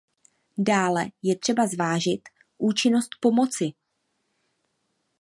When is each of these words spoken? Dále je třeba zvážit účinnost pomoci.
Dále 0.57 1.05
je 1.23 1.35
třeba 1.35 1.67
zvážit 1.67 2.29
účinnost 2.57 3.09
pomoci. 3.19 3.73